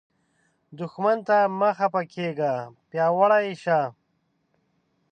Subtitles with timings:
[0.79, 2.53] دښمن ته مه خفه کیږه،
[2.89, 3.79] پیاوړی شه